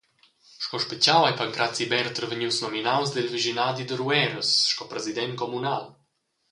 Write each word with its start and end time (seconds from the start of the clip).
Sco 0.61 0.77
spitgau 0.83 1.23
ei 1.27 1.37
Pancrazi 1.39 1.85
Berther 1.91 2.25
vegnius 2.31 2.57
nominaus 2.63 3.09
dil 3.11 3.31
vischinadi 3.33 3.83
da 3.85 3.95
Rueras 4.01 4.49
sco 4.69 4.83
president 4.91 5.33
communal. 5.41 5.85